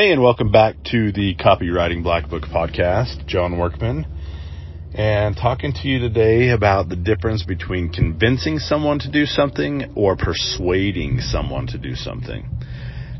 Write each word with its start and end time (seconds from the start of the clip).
Hey, 0.00 0.12
and 0.12 0.22
welcome 0.22 0.52
back 0.52 0.76
to 0.92 1.10
the 1.10 1.34
Copywriting 1.34 2.04
Black 2.04 2.30
Book 2.30 2.44
podcast. 2.44 3.26
John 3.26 3.58
Workman, 3.58 4.06
and 4.94 5.36
talking 5.36 5.72
to 5.72 5.88
you 5.88 5.98
today 5.98 6.50
about 6.50 6.88
the 6.88 6.94
difference 6.94 7.42
between 7.42 7.92
convincing 7.92 8.60
someone 8.60 9.00
to 9.00 9.10
do 9.10 9.26
something 9.26 9.94
or 9.96 10.14
persuading 10.14 11.18
someone 11.18 11.66
to 11.66 11.78
do 11.78 11.96
something. 11.96 12.48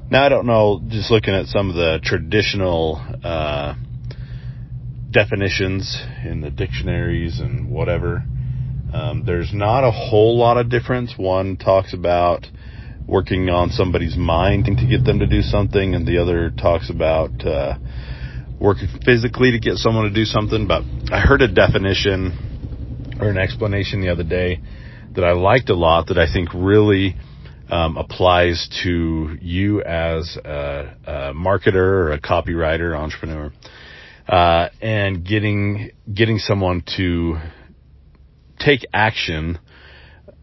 Now, 0.09 0.25
I 0.25 0.29
don't 0.29 0.47
know, 0.47 0.81
just 0.87 1.11
looking 1.11 1.35
at 1.35 1.47
some 1.47 1.69
of 1.69 1.75
the 1.75 1.99
traditional 2.01 3.05
uh, 3.25 3.75
definitions 5.11 6.01
in 6.25 6.43
the 6.43 6.51
dictionaries 6.53 7.41
and 7.41 7.69
whatever, 7.69 8.23
um, 8.93 9.25
there's 9.27 9.53
not 9.53 9.83
a 9.83 9.91
whole 9.91 10.39
lot 10.39 10.59
of 10.59 10.71
difference. 10.71 11.15
One 11.19 11.57
talks 11.57 11.93
about 11.93 12.47
working 13.09 13.49
on 13.49 13.71
somebody's 13.71 14.17
mind 14.17 14.67
to 14.67 14.87
get 14.87 15.05
them 15.05 15.19
to 15.21 15.27
do 15.27 15.41
something, 15.41 15.95
and 15.95 16.07
the 16.07 16.19
other 16.19 16.51
talks 16.51 16.91
about 16.91 17.45
uh, 17.45 17.79
working 18.61 18.87
physically 19.05 19.51
to 19.53 19.59
get 19.59 19.77
someone 19.77 20.05
to 20.05 20.15
do 20.15 20.25
something. 20.25 20.69
But 20.69 20.83
I 21.11 21.21
heard 21.21 21.41
a 21.41 21.49
definition 21.49 23.17
or 23.19 23.31
an 23.31 23.39
explanation 23.39 24.03
the 24.03 24.11
other 24.11 24.25
day 24.25 24.61
that 25.15 25.25
I 25.25 25.33
liked 25.33 25.71
a 25.71 25.75
lot 25.75 26.09
that 26.09 26.19
I 26.19 26.31
think 26.33 26.51
really 26.55 27.17
um, 27.71 27.97
applies 27.97 28.69
to 28.85 29.37
you 29.41 29.83
as 29.83 30.37
a, 30.45 30.95
a, 31.07 31.13
marketer 31.35 31.77
or 31.77 32.13
a 32.13 32.21
copywriter, 32.21 32.97
entrepreneur, 32.97 33.53
uh, 34.29 34.69
and 34.81 35.25
getting 35.25 35.91
getting 36.13 36.39
someone 36.39 36.83
to 36.97 37.39
take 38.59 38.87
action 38.93 39.59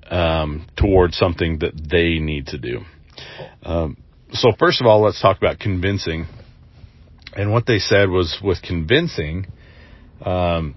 um, 0.09 0.67
towards 0.77 1.17
something 1.17 1.59
that 1.59 1.73
they 1.89 2.19
need 2.19 2.47
to 2.47 2.57
do. 2.57 2.81
Um, 3.63 3.97
so 4.31 4.51
first 4.57 4.81
of 4.81 4.87
all, 4.87 5.01
let's 5.01 5.21
talk 5.21 5.37
about 5.37 5.59
convincing. 5.59 6.27
And 7.35 7.51
what 7.51 7.65
they 7.65 7.79
said 7.79 8.09
was 8.09 8.39
with 8.43 8.61
convincing, 8.61 9.47
um, 10.23 10.75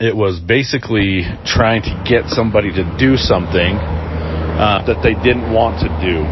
it 0.00 0.14
was 0.14 0.40
basically 0.40 1.22
trying 1.44 1.82
to 1.82 2.04
get 2.08 2.26
somebody 2.28 2.70
to 2.72 2.96
do 2.98 3.16
something 3.16 3.76
uh, 3.76 4.84
that 4.86 5.02
they 5.02 5.14
didn't 5.22 5.52
want 5.52 5.80
to 5.80 5.88
do. 6.02 6.22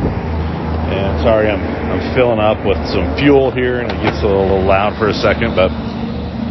And 0.91 1.23
sorry, 1.23 1.49
I'm 1.49 1.63
I'm 1.91 2.15
filling 2.15 2.39
up 2.39 2.63
with 2.67 2.79
some 2.91 3.19
fuel 3.19 3.51
here, 3.51 3.83
and 3.83 3.91
it 3.91 3.99
gets 4.03 4.23
a 4.23 4.31
little 4.31 4.63
loud 4.63 4.99
for 4.99 5.11
a 5.11 5.15
second, 5.15 5.59
but 5.59 5.71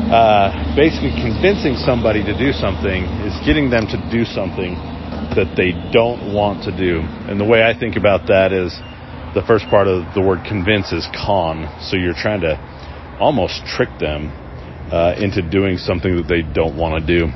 uh, 0.10 0.74
basically 0.76 1.14
convincing 1.22 1.78
somebody 1.78 2.26
to 2.26 2.34
do 2.34 2.52
something 2.52 3.06
is 3.30 3.38
getting 3.46 3.70
them 3.70 3.86
to 3.86 3.98
do 4.10 4.26
something 4.26 4.74
that 5.38 5.54
they 5.54 5.70
don't 5.94 6.34
want 6.34 6.66
to 6.66 6.74
do. 6.74 7.02
And 7.30 7.40
the 7.40 7.46
way 7.46 7.62
I 7.62 7.78
think 7.78 7.96
about 7.96 8.26
that 8.26 8.52
is 8.52 8.74
the 9.38 9.46
first 9.46 9.70
part 9.70 9.86
of 9.88 10.10
the 10.16 10.22
word 10.22 10.42
convince 10.50 10.92
is 10.92 11.08
con. 11.14 11.70
So 11.86 11.96
you're 11.96 12.18
trying 12.18 12.42
to 12.42 12.58
almost 13.22 13.62
trick 13.66 13.90
them 14.00 14.34
uh, 14.90 15.14
into 15.22 15.46
doing 15.48 15.78
something 15.78 16.18
that 16.18 16.28
they 16.28 16.42
don't 16.42 16.76
want 16.76 16.98
to 16.98 17.06
do. 17.06 17.30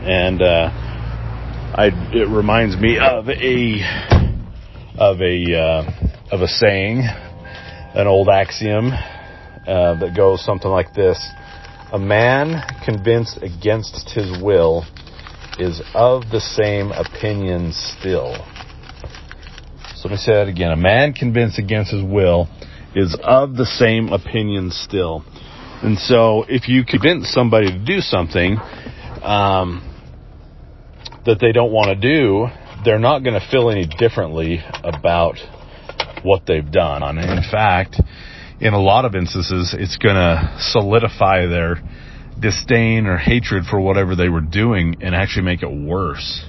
And 0.00 0.40
uh, 0.40 0.72
I, 1.76 1.92
it 2.16 2.28
reminds 2.28 2.76
me 2.80 2.96
of 2.96 3.28
a 3.28 3.84
of 4.96 5.20
a 5.20 5.36
uh, 5.60 6.32
of 6.32 6.40
a 6.40 6.48
saying, 6.48 7.04
an 7.04 8.06
old 8.06 8.30
axiom 8.30 8.88
uh, 8.88 10.00
that 10.00 10.14
goes 10.16 10.42
something 10.42 10.70
like 10.70 10.94
this 10.94 11.20
a 11.92 11.98
man 11.98 12.62
convinced 12.84 13.38
against 13.42 14.08
his 14.10 14.42
will 14.42 14.84
is 15.58 15.82
of 15.94 16.22
the 16.30 16.40
same 16.40 16.90
opinion 16.90 17.72
still. 17.72 18.34
So 19.96 20.08
let 20.08 20.12
me 20.12 20.16
say 20.16 20.32
that 20.32 20.48
again. 20.48 20.72
A 20.72 20.76
man 20.76 21.12
convinced 21.12 21.58
against 21.58 21.92
his 21.92 22.02
will 22.02 22.48
is 22.96 23.16
of 23.22 23.56
the 23.56 23.66
same 23.66 24.08
opinion 24.08 24.70
still. 24.70 25.22
And 25.82 25.98
so 25.98 26.44
if 26.48 26.66
you 26.68 26.84
convince 26.84 27.30
somebody 27.30 27.66
to 27.66 27.78
do 27.78 28.00
something 28.00 28.56
um, 29.22 29.82
that 31.26 31.38
they 31.40 31.52
don't 31.52 31.72
want 31.72 31.88
to 31.88 31.94
do, 31.94 32.46
they're 32.84 32.98
not 32.98 33.22
going 33.22 33.38
to 33.38 33.46
feel 33.50 33.68
any 33.70 33.86
differently 33.86 34.60
about 34.82 35.36
what 36.22 36.46
they've 36.46 36.70
done. 36.70 37.02
And 37.02 37.18
in 37.18 37.42
fact, 37.50 38.00
in 38.62 38.74
a 38.74 38.80
lot 38.80 39.04
of 39.04 39.16
instances, 39.16 39.74
it's 39.76 39.96
going 39.96 40.14
to 40.14 40.56
solidify 40.60 41.46
their 41.46 41.82
disdain 42.38 43.06
or 43.06 43.18
hatred 43.18 43.64
for 43.64 43.80
whatever 43.80 44.14
they 44.14 44.28
were 44.28 44.40
doing 44.40 44.96
and 45.00 45.16
actually 45.16 45.42
make 45.42 45.62
it 45.62 45.70
worse. 45.70 46.44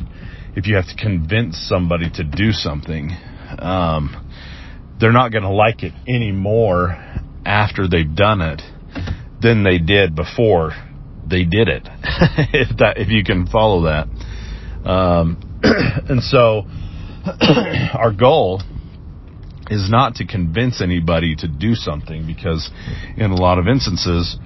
If 0.55 0.67
you 0.67 0.75
have 0.75 0.87
to 0.87 0.95
convince 0.95 1.57
somebody 1.57 2.11
to 2.11 2.23
do 2.23 2.51
something, 2.51 3.09
um, 3.57 4.29
they're 4.99 5.11
not 5.11 5.31
going 5.31 5.43
to 5.43 5.49
like 5.49 5.81
it 5.81 5.93
anymore 6.07 6.95
after 7.45 7.87
they've 7.87 8.15
done 8.15 8.41
it 8.41 8.61
than 9.41 9.63
they 9.63 9.79
did 9.79 10.15
before 10.15 10.71
they 11.27 11.45
did 11.45 11.67
it. 11.67 11.87
if 12.53 12.77
that, 12.77 12.97
if 12.97 13.09
you 13.09 13.23
can 13.23 13.47
follow 13.47 13.85
that. 13.85 14.07
Um, 14.87 15.59
and 15.63 16.21
so 16.21 16.67
our 17.93 18.13
goal 18.13 18.61
is 19.69 19.89
not 19.89 20.15
to 20.15 20.27
convince 20.27 20.81
anybody 20.81 21.35
to 21.35 21.47
do 21.47 21.73
something 21.75 22.25
because 22.27 22.69
in 23.17 23.31
a 23.31 23.35
lot 23.35 23.59
of 23.59 23.67
instances 23.67 24.37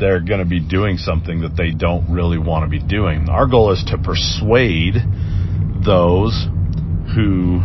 they're 0.00 0.20
going 0.20 0.38
to 0.38 0.48
be 0.48 0.60
doing 0.60 0.96
something 0.96 1.40
that 1.40 1.56
they 1.56 1.70
don't 1.70 2.10
really 2.10 2.38
want 2.38 2.64
to 2.64 2.70
be 2.70 2.80
doing. 2.80 3.28
Our 3.28 3.46
goal 3.46 3.72
is 3.72 3.84
to 3.88 3.98
persuade 3.98 4.94
those 5.84 6.46
who 7.14 7.60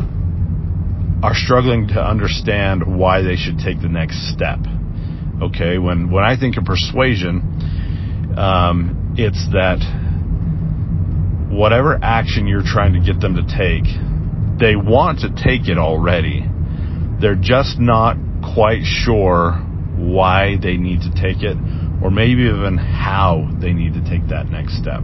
are 1.24 1.34
struggling 1.34 1.88
to 1.90 2.02
understand 2.02 2.84
why 2.86 3.22
they 3.22 3.36
should 3.36 3.60
take 3.60 3.82
the 3.82 3.88
next 3.88 4.34
step. 4.34 4.60
Okay, 5.42 5.78
when 5.78 6.12
when 6.12 6.24
I 6.24 6.38
think 6.38 6.58
of 6.58 6.66
persuasion, 6.66 8.36
um, 8.38 9.14
it's 9.18 9.48
that 9.54 9.78
whatever 11.52 11.98
action 12.02 12.48
you're 12.48 12.66
trying 12.66 12.94
to 12.94 13.00
get 13.00 13.22
them 13.22 13.36
to 13.36 13.44
take, 13.46 13.86
they 14.60 14.76
want 14.76 15.20
to 15.20 15.30
take 15.30 15.70
it 15.70 15.78
already 15.78 16.44
they're 17.20 17.36
just 17.40 17.80
not 17.80 18.16
quite 18.54 18.84
sure 18.84 19.54
why 19.98 20.58
they 20.62 20.78
need 20.78 21.02
to 21.02 21.12
take 21.12 21.42
it 21.42 21.58
or 22.04 22.12
maybe 22.12 22.44
even 22.44 22.78
how 22.78 23.50
they 23.60 23.74
need 23.74 23.94
to 23.94 24.02
take 24.02 24.28
that 24.30 24.48
next 24.50 24.78
step. 24.78 25.02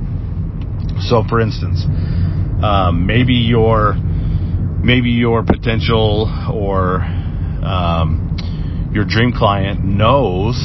So 1.01 1.23
for 1.27 1.41
instance, 1.41 1.83
um, 2.63 3.05
maybe 3.07 3.33
your 3.33 3.95
maybe 4.83 5.09
your 5.09 5.43
potential 5.43 6.29
or 6.53 7.01
um, 7.63 8.91
your 8.93 9.05
dream 9.05 9.31
client 9.31 9.83
knows 9.83 10.55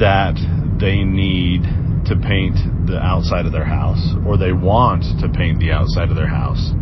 that 0.00 0.34
they 0.80 1.04
need 1.04 1.62
to 2.06 2.16
paint 2.16 2.56
the 2.86 2.98
outside 2.98 3.46
of 3.46 3.52
their 3.52 3.64
house 3.64 4.14
or 4.26 4.36
they 4.38 4.52
want 4.52 5.04
to 5.20 5.28
paint 5.28 5.60
the 5.60 5.70
outside 5.70 6.08
of 6.08 6.16
their 6.16 6.28
house. 6.28 6.72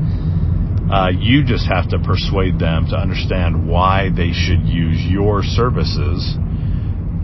Uh, 0.91 1.11
you 1.19 1.45
just 1.45 1.67
have 1.67 1.89
to 1.89 1.99
persuade 1.99 2.59
them 2.59 2.87
to 2.87 2.97
understand 2.97 3.69
why 3.69 4.09
they 4.15 4.31
should 4.33 4.63
use 4.63 5.03
your 5.03 5.43
services 5.43 6.37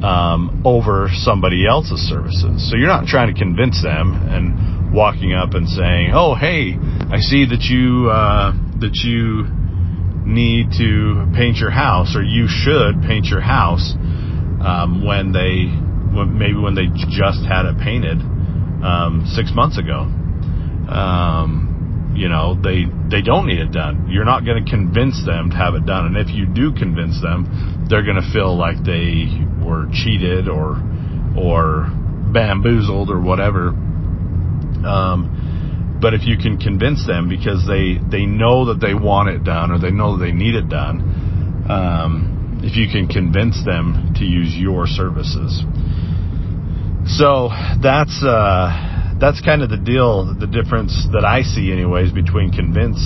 um, 0.02 0.62
over 0.64 1.08
somebody 1.12 1.66
else's 1.66 2.00
services. 2.00 2.68
So 2.68 2.76
you're 2.76 2.88
not 2.88 3.06
trying 3.06 3.32
to 3.32 3.38
convince 3.38 3.80
them 3.82 4.14
and 4.14 4.92
walking 4.92 5.32
up 5.32 5.54
and 5.54 5.68
saying, 5.68 6.10
"Oh, 6.12 6.34
hey, 6.34 6.76
I 6.76 7.18
see 7.18 7.46
that 7.46 7.62
you 7.62 8.10
uh, 8.10 8.52
that 8.80 8.94
you 9.06 9.46
need 10.26 10.72
to 10.78 11.30
paint 11.34 11.58
your 11.58 11.70
house, 11.70 12.16
or 12.16 12.22
you 12.22 12.46
should 12.48 13.02
paint 13.02 13.26
your 13.26 13.40
house." 13.40 13.94
Um, 14.62 15.04
when 15.04 15.32
they 15.32 15.66
when, 16.14 16.38
maybe 16.38 16.58
when 16.58 16.74
they 16.74 16.86
just 17.10 17.42
had 17.46 17.66
it 17.66 17.78
painted 17.78 18.18
um, 18.82 19.24
six 19.26 19.50
months 19.54 19.78
ago. 19.78 20.00
Um, 20.90 21.71
you 22.14 22.28
know, 22.28 22.54
they 22.54 22.84
they 23.10 23.22
don't 23.22 23.46
need 23.46 23.58
it 23.58 23.72
done. 23.72 24.08
You're 24.08 24.24
not 24.24 24.44
going 24.44 24.62
to 24.64 24.70
convince 24.70 25.24
them 25.24 25.50
to 25.50 25.56
have 25.56 25.74
it 25.74 25.86
done. 25.86 26.06
And 26.06 26.16
if 26.16 26.28
you 26.34 26.46
do 26.46 26.72
convince 26.72 27.20
them, 27.20 27.86
they're 27.88 28.04
going 28.04 28.20
to 28.20 28.32
feel 28.32 28.56
like 28.56 28.84
they 28.84 29.26
were 29.64 29.86
cheated 29.92 30.48
or 30.48 30.76
or 31.36 31.88
bamboozled 32.32 33.10
or 33.10 33.20
whatever. 33.20 33.68
Um, 34.84 35.98
but 36.00 36.14
if 36.14 36.26
you 36.26 36.36
can 36.36 36.58
convince 36.58 37.06
them 37.06 37.28
because 37.28 37.66
they 37.66 37.96
they 38.10 38.26
know 38.26 38.66
that 38.66 38.80
they 38.80 38.94
want 38.94 39.30
it 39.30 39.44
done 39.44 39.70
or 39.70 39.78
they 39.78 39.90
know 39.90 40.18
that 40.18 40.24
they 40.24 40.32
need 40.32 40.54
it 40.54 40.68
done, 40.68 41.64
um, 41.68 42.60
if 42.62 42.76
you 42.76 42.88
can 42.92 43.08
convince 43.08 43.64
them 43.64 44.12
to 44.16 44.24
use 44.24 44.54
your 44.54 44.86
services. 44.86 45.64
So 47.06 47.48
that's 47.80 48.22
uh 48.22 48.91
that's 49.22 49.40
kind 49.40 49.62
of 49.62 49.70
the 49.70 49.76
deal, 49.78 50.34
the 50.34 50.48
difference 50.48 51.06
that 51.12 51.24
I 51.24 51.42
see, 51.42 51.70
anyways, 51.70 52.10
between 52.10 52.50
convince 52.50 52.98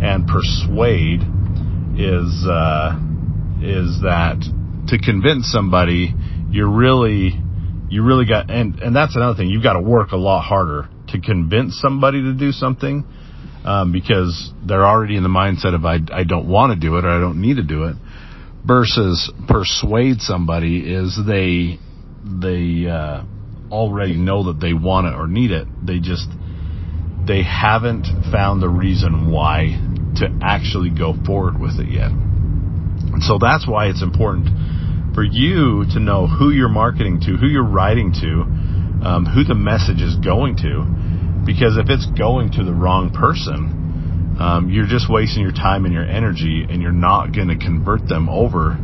and 0.00 0.26
persuade 0.26 1.20
is 2.00 2.32
uh, 2.48 2.96
is 3.60 4.00
that 4.00 4.40
to 4.88 4.96
convince 4.96 5.52
somebody, 5.52 6.14
you're 6.48 6.70
really 6.70 7.38
you 7.90 8.02
really 8.02 8.24
got 8.24 8.50
and 8.50 8.80
and 8.80 8.96
that's 8.96 9.16
another 9.16 9.36
thing 9.36 9.48
you've 9.48 9.62
got 9.62 9.74
to 9.74 9.82
work 9.82 10.12
a 10.12 10.16
lot 10.16 10.40
harder 10.40 10.88
to 11.08 11.20
convince 11.20 11.78
somebody 11.78 12.22
to 12.22 12.32
do 12.32 12.52
something 12.52 13.04
um, 13.66 13.92
because 13.92 14.54
they're 14.64 14.86
already 14.86 15.18
in 15.18 15.22
the 15.22 15.28
mindset 15.28 15.74
of 15.74 15.84
I 15.84 15.98
I 16.10 16.24
don't 16.24 16.48
want 16.48 16.72
to 16.72 16.80
do 16.80 16.96
it 16.96 17.04
or 17.04 17.10
I 17.10 17.20
don't 17.20 17.38
need 17.38 17.56
to 17.56 17.62
do 17.62 17.84
it 17.84 17.96
versus 18.64 19.30
persuade 19.46 20.22
somebody 20.22 20.90
is 20.90 21.18
they 21.26 21.78
they 22.24 22.88
uh, 22.88 23.24
already 23.70 24.16
know 24.16 24.44
that 24.44 24.60
they 24.60 24.72
want 24.72 25.06
it 25.06 25.14
or 25.14 25.26
need 25.26 25.50
it. 25.50 25.66
They 25.84 25.98
just 25.98 26.28
they 27.26 27.42
haven't 27.42 28.06
found 28.32 28.62
the 28.62 28.68
reason 28.68 29.30
why 29.30 29.78
to 30.16 30.28
actually 30.42 30.90
go 30.90 31.14
forward 31.24 31.60
with 31.60 31.78
it 31.78 31.88
yet. 31.88 32.10
And 32.10 33.22
so 33.22 33.38
that's 33.38 33.68
why 33.68 33.86
it's 33.86 34.02
important 34.02 34.48
for 35.14 35.22
you 35.22 35.84
to 35.92 36.00
know 36.00 36.26
who 36.26 36.50
you're 36.50 36.68
marketing 36.68 37.20
to, 37.20 37.36
who 37.36 37.46
you're 37.46 37.66
writing 37.66 38.12
to, 38.20 38.42
um, 39.06 39.26
who 39.26 39.44
the 39.44 39.54
message 39.54 40.00
is 40.00 40.16
going 40.16 40.56
to. 40.58 40.86
Because 41.44 41.76
if 41.76 41.88
it's 41.88 42.06
going 42.18 42.52
to 42.52 42.64
the 42.64 42.72
wrong 42.72 43.10
person, 43.10 44.36
um, 44.40 44.70
you're 44.70 44.86
just 44.86 45.10
wasting 45.10 45.42
your 45.42 45.52
time 45.52 45.84
and 45.84 45.92
your 45.92 46.04
energy, 46.04 46.66
and 46.68 46.80
you're 46.80 46.92
not 46.92 47.34
going 47.34 47.48
to 47.48 47.56
convert 47.56 48.06
them 48.08 48.28
over 48.28 48.78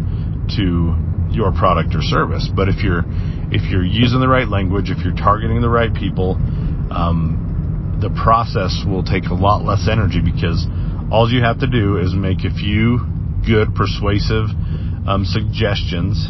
to 0.56 0.94
your 1.30 1.52
product 1.52 1.94
or 1.94 2.02
service. 2.02 2.48
But 2.54 2.68
if 2.68 2.82
you're 2.82 3.04
if 3.50 3.70
you're 3.70 3.84
using 3.84 4.20
the 4.20 4.28
right 4.28 4.48
language, 4.48 4.90
if 4.90 5.04
you're 5.04 5.14
targeting 5.14 5.60
the 5.60 5.70
right 5.70 5.92
people, 5.94 6.34
um, 6.90 7.98
the 8.00 8.10
process 8.10 8.84
will 8.86 9.02
take 9.02 9.26
a 9.30 9.34
lot 9.34 9.64
less 9.64 9.88
energy 9.90 10.20
because 10.20 10.66
all 11.10 11.30
you 11.30 11.42
have 11.42 11.60
to 11.60 11.66
do 11.66 11.98
is 11.98 12.14
make 12.14 12.44
a 12.44 12.50
few 12.50 12.98
good 13.46 13.74
persuasive 13.74 14.50
um, 15.06 15.22
suggestions 15.24 16.26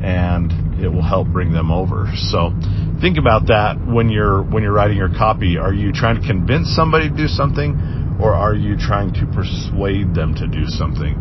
and 0.00 0.52
it 0.82 0.88
will 0.88 1.04
help 1.04 1.28
bring 1.28 1.52
them 1.52 1.70
over. 1.70 2.08
So 2.16 2.52
think 3.00 3.18
about 3.18 3.48
that 3.48 3.76
when 3.80 4.08
you're 4.08 4.42
when 4.42 4.62
you're 4.62 4.72
writing 4.72 4.96
your 4.96 5.12
copy. 5.12 5.56
Are 5.56 5.72
you 5.72 5.92
trying 5.92 6.20
to 6.20 6.26
convince 6.26 6.74
somebody 6.74 7.08
to 7.10 7.16
do 7.16 7.28
something 7.28 8.16
or 8.20 8.32
are 8.32 8.54
you 8.54 8.76
trying 8.76 9.12
to 9.14 9.26
persuade 9.32 10.14
them 10.14 10.34
to 10.34 10.46
do 10.48 10.64
something? 10.66 11.16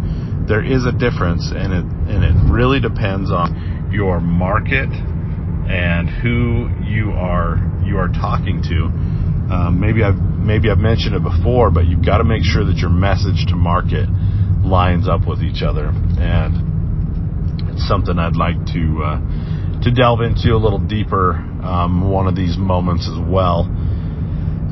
There 0.47 0.63
is 0.63 0.85
a 0.85 0.91
difference 0.91 1.51
and 1.53 1.73
it 1.73 1.85
and 2.09 2.23
it 2.23 2.35
really 2.51 2.79
depends 2.79 3.31
on 3.31 3.89
your 3.91 4.19
market 4.19 4.89
and 5.67 6.09
who 6.09 6.69
you 6.85 7.11
are 7.11 7.57
you 7.83 7.97
are 7.97 8.09
talking 8.09 8.61
to. 8.63 8.85
Um, 9.53 9.79
maybe 9.79 10.03
I've 10.03 10.17
maybe 10.17 10.69
I've 10.69 10.79
mentioned 10.79 11.15
it 11.15 11.23
before, 11.23 11.71
but 11.71 11.85
you've 11.85 12.05
got 12.05 12.17
to 12.19 12.23
make 12.23 12.43
sure 12.43 12.65
that 12.65 12.77
your 12.77 12.89
message 12.89 13.45
to 13.49 13.55
market 13.55 14.09
lines 14.63 15.07
up 15.07 15.27
with 15.27 15.41
each 15.41 15.61
other, 15.61 15.89
and 16.19 17.69
it's 17.69 17.87
something 17.87 18.17
I'd 18.17 18.35
like 18.35 18.57
to 18.73 18.83
uh, 19.03 19.81
to 19.81 19.91
delve 19.91 20.21
into 20.21 20.53
a 20.53 20.61
little 20.61 20.79
deeper. 20.79 21.33
Um, 21.65 22.11
one 22.11 22.27
of 22.27 22.35
these 22.35 22.57
moments 22.57 23.09
as 23.09 23.17
well 23.17 23.65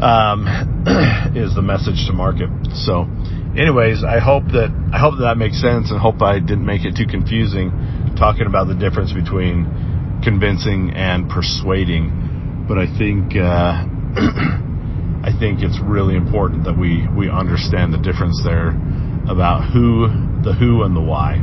um, 0.01 0.45
is 1.35 1.53
the 1.55 1.61
message 1.61 2.05
to 2.07 2.13
market. 2.13 2.49
So, 2.73 3.05
anyways, 3.57 4.03
I 4.03 4.19
hope 4.19 4.45
that 4.53 4.69
I 4.93 4.99
hope 4.99 5.15
that, 5.17 5.33
that 5.33 5.37
makes 5.37 5.61
sense, 5.61 5.91
and 5.91 5.99
hope 5.99 6.21
I 6.21 6.39
didn't 6.39 6.65
make 6.65 6.85
it 6.85 6.95
too 6.95 7.07
confusing 7.07 7.71
talking 8.17 8.45
about 8.45 8.67
the 8.67 8.75
difference 8.75 9.13
between 9.13 10.21
convincing 10.23 10.91
and 10.95 11.29
persuading. 11.29 12.65
But 12.67 12.77
I 12.77 12.87
think. 12.97 13.35
Uh, 13.35 13.89
I 15.23 15.31
think 15.31 15.63
it's 15.63 15.79
really 15.79 16.17
important 16.17 16.65
that 16.65 16.77
we, 16.77 17.07
we 17.15 17.29
understand 17.29 17.93
the 17.93 17.97
difference 17.97 18.43
there 18.43 18.75
about 19.23 19.71
who, 19.71 20.11
the 20.43 20.51
who 20.51 20.83
and 20.83 20.93
the 20.93 21.01
why, 21.01 21.35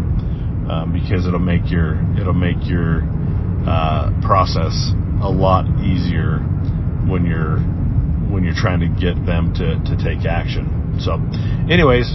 um, 0.69 0.93
because 0.93 1.27
it'll 1.27 1.41
make 1.41 1.71
your 1.71 1.97
it'll 2.21 2.37
make 2.37 2.61
your 2.69 3.01
uh, 3.65 4.13
process 4.21 4.93
a 5.25 5.31
lot 5.33 5.65
easier 5.81 6.45
when 7.09 7.25
you're 7.25 7.57
when 8.29 8.45
you're 8.45 8.55
trying 8.55 8.81
to 8.81 8.89
get 9.01 9.17
them 9.25 9.55
to, 9.55 9.81
to 9.89 9.97
take 9.97 10.29
action. 10.29 10.80
So, 11.01 11.15
anyways, 11.71 12.07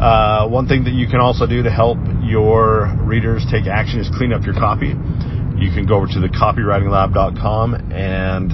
uh, 0.00 0.48
one 0.48 0.66
thing 0.66 0.84
that 0.84 0.94
you 0.94 1.06
can 1.06 1.20
also 1.20 1.46
do 1.46 1.62
to 1.62 1.70
help 1.70 1.98
your 2.22 2.94
readers 3.02 3.44
take 3.50 3.66
action 3.66 4.00
is 4.00 4.08
clean 4.16 4.32
up 4.32 4.44
your 4.44 4.54
copy. 4.54 4.94
You 5.60 5.70
can 5.74 5.84
go 5.86 5.96
over 5.96 6.06
to 6.06 6.20
the 6.20 6.28
copywritinglab.com 6.28 7.92
and 7.92 8.52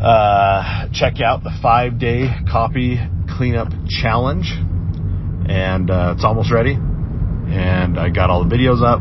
uh, 0.00 0.88
check 0.92 1.20
out 1.20 1.42
the 1.42 1.50
five 1.60 1.98
day 1.98 2.28
copy 2.50 2.98
cleanup 3.36 3.72
challenge 3.88 4.52
and 5.48 5.90
uh, 5.90 6.14
it's 6.14 6.24
almost 6.24 6.52
ready. 6.52 6.74
And 6.74 7.98
I 7.98 8.08
got 8.10 8.30
all 8.30 8.44
the 8.46 8.54
videos 8.54 8.86
up. 8.86 9.00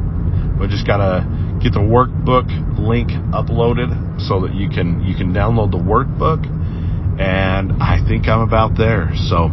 We 0.60 0.68
just 0.68 0.88
gotta 0.88 1.60
get 1.62 1.74
the 1.74 1.80
workbook 1.80 2.50
link 2.80 3.10
uploaded 3.32 4.20
so 4.28 4.42
that 4.42 4.56
you 4.56 4.70
can 4.70 5.04
you 5.04 5.16
can 5.16 5.32
download 5.32 5.72
the 5.72 5.78
workbook. 5.78 6.42
And 7.20 7.84
I 7.84 8.00
think 8.08 8.28
I'm 8.28 8.42
about 8.42 8.78
there. 8.78 9.12
So 9.28 9.50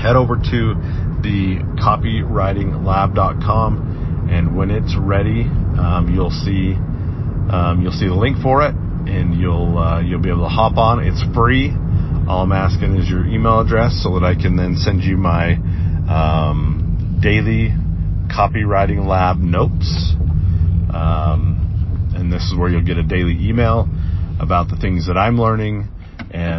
head 0.00 0.16
over 0.16 0.36
to 0.36 0.74
the 1.22 1.60
copywritinglab.com, 1.78 4.28
and 4.30 4.56
when 4.56 4.70
it's 4.70 4.96
ready, 4.98 5.42
um, 5.42 6.10
you'll 6.12 6.30
see 6.30 6.74
um, 7.52 7.82
you'll 7.82 7.92
see 7.92 8.06
the 8.06 8.14
link 8.14 8.38
for 8.42 8.66
it, 8.66 8.74
and 8.74 9.38
you'll 9.38 9.76
uh, 9.76 10.00
you'll 10.00 10.22
be 10.22 10.30
able 10.30 10.44
to 10.44 10.48
hop 10.48 10.78
on. 10.78 11.00
It's 11.00 11.22
free. 11.34 11.76
All 12.26 12.40
I'm 12.42 12.52
asking 12.52 12.96
is 12.96 13.06
your 13.08 13.26
email 13.26 13.60
address 13.60 14.02
so 14.02 14.18
that 14.18 14.24
I 14.24 14.34
can 14.34 14.56
then 14.56 14.76
send 14.76 15.02
you 15.02 15.18
my 15.18 15.56
um, 16.08 17.18
daily 17.20 17.74
copywriting 18.32 19.06
lab 19.06 19.36
notes. 19.38 20.14
Um, 20.92 21.58
and 22.16 22.32
this 22.32 22.44
is 22.44 22.54
where 22.56 22.70
you'll 22.70 22.84
get 22.84 22.96
a 22.96 23.02
daily 23.02 23.36
email 23.40 23.88
about 24.40 24.68
the 24.68 24.76
things 24.76 25.08
that 25.08 25.18
I'm 25.18 25.38
learning 25.38 25.88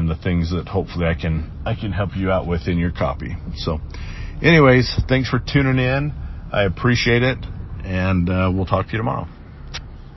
and 0.04 0.12
the 0.12 0.22
things 0.22 0.52
that 0.52 0.68
hopefully 0.68 1.06
I 1.06 1.14
can 1.14 1.50
I 1.66 1.76
can 1.76 1.94
help 1.94 2.18
you 2.18 2.30
out 2.30 2.46
with 2.46 2.68
in 2.68 2.78
your 2.78 2.92
copy. 2.92 3.38
So, 3.56 3.80
anyways, 4.42 5.02
thanks 5.08 5.30
for 5.30 5.40
tuning 5.40 5.80
in. 5.80 6.14
I 6.52 6.64
appreciate 6.64 7.24
it, 7.24 7.38
and 7.86 8.30
uh, 8.30 8.52
we'll 8.54 8.66
talk 8.66 8.88
to 8.88 8.92
you 8.92 8.98
tomorrow. 8.98 9.28